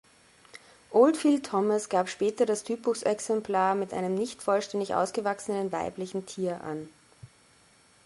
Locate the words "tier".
6.25-6.63